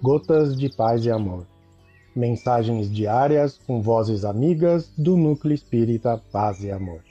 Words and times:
Gotas 0.00 0.56
de 0.56 0.68
Paz 0.68 1.04
e 1.04 1.10
Amor. 1.10 1.44
Mensagens 2.14 2.88
diárias 2.88 3.58
com 3.58 3.82
vozes 3.82 4.24
amigas 4.24 4.92
do 4.96 5.16
Núcleo 5.16 5.52
Espírita 5.52 6.22
Paz 6.30 6.62
e 6.62 6.70
Amor. 6.70 7.02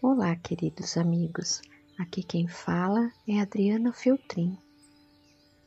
Olá, 0.00 0.34
queridos 0.36 0.96
amigos. 0.96 1.60
Aqui 1.98 2.22
quem 2.22 2.48
fala 2.48 3.12
é 3.28 3.38
Adriana 3.40 3.92
Filtrin. 3.92 4.56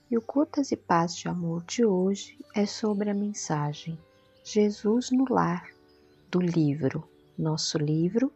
E 0.09 0.17
o 0.17 0.21
Gotas 0.25 0.71
e 0.71 0.75
Paz 0.75 1.15
de 1.15 1.27
Amor 1.27 1.63
de 1.65 1.85
hoje 1.85 2.39
é 2.55 2.65
sobre 2.65 3.11
a 3.11 3.13
mensagem 3.13 3.99
Jesus 4.43 5.11
no 5.11 5.25
Lar, 5.29 5.69
do 6.31 6.41
livro 6.41 7.07
Nosso 7.37 7.77
Livro, 7.77 8.33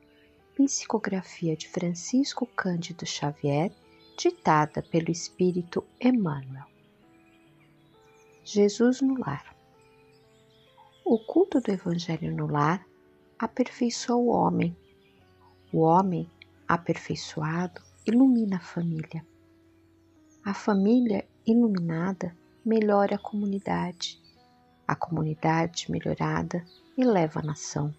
Psicografia 0.55 1.57
de 1.57 1.67
Francisco 1.67 2.45
Cândido 2.45 3.07
Xavier, 3.07 3.71
ditada 4.15 4.83
pelo 4.83 5.09
Espírito 5.09 5.83
Emmanuel. 5.99 6.65
Jesus 8.43 9.01
no 9.01 9.19
Lar. 9.19 9.55
O 11.03 11.17
culto 11.17 11.59
do 11.59 11.71
Evangelho 11.71 12.31
no 12.35 12.45
lar 12.45 12.85
aperfeiçoa 13.39 14.15
o 14.15 14.27
homem. 14.27 14.77
O 15.73 15.79
homem 15.79 16.29
aperfeiçoado 16.67 17.81
ilumina 18.05 18.57
a 18.57 18.61
família. 18.61 19.25
A 20.43 20.53
família 20.53 21.27
iluminada 21.47 22.37
melhora 22.63 23.15
a 23.15 23.19
comunidade 23.19 24.23
a 24.87 24.95
comunidade 24.95 25.91
melhorada 25.91 26.63
eleva 26.97 27.39
a 27.39 27.43
nação. 27.43 27.93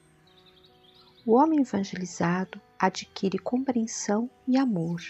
O 1.25 1.35
homem 1.35 1.61
evangelizado 1.61 2.61
adquire 2.79 3.39
compreensão 3.39 4.31
e 4.47 4.57
amor. 4.57 5.01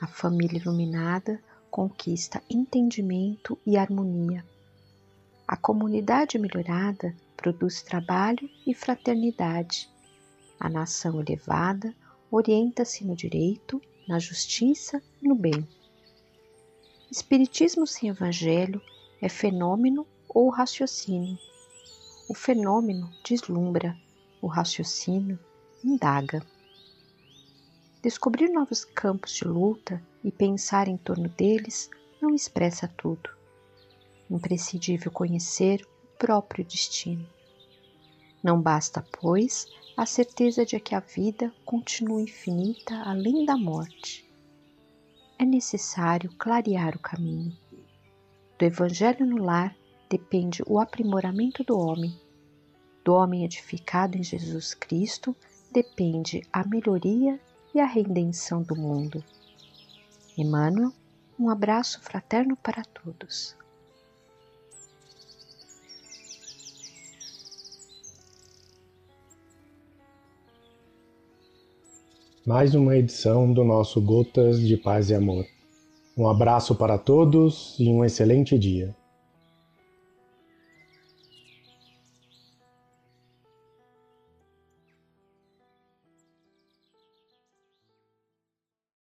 A 0.00 0.06
família 0.06 0.58
iluminada 0.58 1.42
conquista 1.70 2.42
entendimento 2.48 3.58
e 3.66 3.76
harmonia. 3.76 4.44
A 5.46 5.56
comunidade 5.56 6.38
melhorada 6.38 7.14
produz 7.36 7.82
trabalho 7.82 8.48
e 8.66 8.74
fraternidade. 8.74 9.90
A 10.60 10.68
nação 10.68 11.20
elevada 11.20 11.94
orienta-se 12.30 13.04
no 13.04 13.16
direito, 13.16 13.80
na 14.06 14.18
justiça 14.18 15.02
e 15.20 15.28
no 15.28 15.34
bem. 15.34 15.66
Espiritismo 17.10 17.86
sem 17.86 18.10
evangelho 18.10 18.80
é 19.20 19.28
fenômeno 19.28 20.06
ou 20.38 20.50
raciocínio. 20.50 21.36
O 22.28 22.32
fenômeno 22.32 23.10
deslumbra, 23.24 23.98
o 24.40 24.46
raciocínio 24.46 25.36
indaga. 25.82 26.46
Descobrir 28.00 28.48
novos 28.48 28.84
campos 28.84 29.32
de 29.32 29.42
luta 29.42 30.00
e 30.22 30.30
pensar 30.30 30.86
em 30.86 30.96
torno 30.96 31.28
deles 31.28 31.90
não 32.22 32.32
expressa 32.32 32.86
tudo. 32.86 33.28
Imprescindível 34.30 35.10
conhecer 35.10 35.82
o 35.82 36.18
próprio 36.18 36.64
destino. 36.64 37.28
Não 38.40 38.62
basta, 38.62 39.04
pois, 39.20 39.66
a 39.96 40.06
certeza 40.06 40.64
de 40.64 40.78
que 40.78 40.94
a 40.94 41.00
vida 41.00 41.52
continua 41.64 42.22
infinita 42.22 42.94
além 43.02 43.44
da 43.44 43.56
morte. 43.56 44.24
É 45.36 45.44
necessário 45.44 46.32
clarear 46.38 46.94
o 46.94 47.00
caminho. 47.00 47.58
Do 48.56 48.64
Evangelho 48.64 49.26
no 49.26 49.42
lar 49.42 49.76
depende 50.08 50.62
o 50.66 50.78
aprimoramento 50.78 51.62
do 51.62 51.78
homem. 51.78 52.14
Do 53.04 53.14
homem 53.14 53.44
edificado 53.44 54.16
em 54.16 54.22
Jesus 54.22 54.74
Cristo 54.74 55.36
depende 55.72 56.42
a 56.52 56.66
melhoria 56.66 57.38
e 57.74 57.80
a 57.80 57.86
redenção 57.86 58.62
do 58.62 58.74
mundo. 58.74 59.22
Emmanuel, 60.36 60.92
um 61.38 61.50
abraço 61.50 62.00
fraterno 62.00 62.56
para 62.56 62.82
todos. 62.84 63.56
Mais 72.46 72.74
uma 72.74 72.96
edição 72.96 73.52
do 73.52 73.62
nosso 73.62 74.00
Gotas 74.00 74.58
de 74.60 74.76
Paz 74.76 75.10
e 75.10 75.14
Amor. 75.14 75.44
Um 76.16 76.26
abraço 76.26 76.74
para 76.74 76.96
todos 76.96 77.76
e 77.78 77.88
um 77.88 78.02
excelente 78.02 78.58
dia. 78.58 78.96